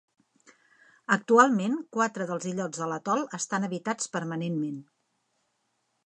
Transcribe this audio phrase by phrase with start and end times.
[1.15, 4.81] Actualment, quatre dels illots de l'atol estan habitats permanentment.